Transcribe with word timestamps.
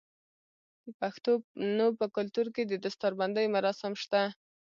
د 0.83 0.87
پښتنو 1.01 1.87
په 1.99 2.05
کلتور 2.15 2.47
کې 2.55 2.63
د 2.65 2.73
دستار 2.83 3.13
بندی 3.19 3.47
مراسم 3.55 3.91
شته. 4.03 4.21